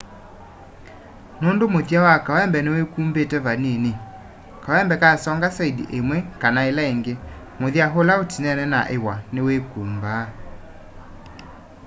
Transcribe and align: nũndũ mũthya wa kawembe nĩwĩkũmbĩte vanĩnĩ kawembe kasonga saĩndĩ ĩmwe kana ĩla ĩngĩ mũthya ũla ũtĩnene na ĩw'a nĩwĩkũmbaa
nũndũ 1.39 1.65
mũthya 1.73 1.99
wa 2.07 2.15
kawembe 2.25 2.59
nĩwĩkũmbĩte 2.65 3.37
vanĩnĩ 3.45 3.93
kawembe 4.63 4.95
kasonga 5.01 5.47
saĩndĩ 5.57 5.83
ĩmwe 5.97 6.17
kana 6.41 6.59
ĩla 6.69 6.83
ĩngĩ 6.93 7.13
mũthya 7.59 7.85
ũla 7.99 8.13
ũtĩnene 8.23 8.65
na 8.73 8.79
ĩw'a 8.95 9.15
nĩwĩkũmbaa 9.33 10.25